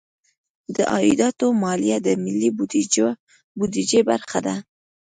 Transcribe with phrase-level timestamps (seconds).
[0.75, 2.49] د عایداتو مالیه د ملي
[3.57, 4.55] بودیجې برخه ده.